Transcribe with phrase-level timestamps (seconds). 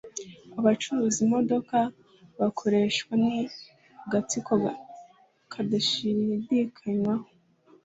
[0.59, 1.77] Abacuruza imodoka
[2.39, 3.35] bakoreshwa ni
[4.05, 4.53] agatsiko
[5.51, 7.25] kadashidikanywaho.